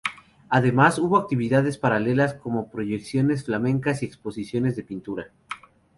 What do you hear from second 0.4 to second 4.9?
Además hubo actividades paralelas como proyecciones flamencas y exposiciones de